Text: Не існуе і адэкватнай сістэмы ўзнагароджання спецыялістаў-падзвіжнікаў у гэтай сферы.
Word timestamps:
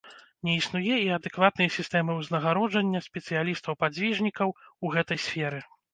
Не 0.47 0.53
існуе 0.59 0.95
і 1.01 1.11
адэкватнай 1.17 1.69
сістэмы 1.75 2.15
ўзнагароджання 2.21 3.03
спецыялістаў-падзвіжнікаў 3.09 4.47
у 4.87 4.93
гэтай 4.97 5.19
сферы. 5.29 5.59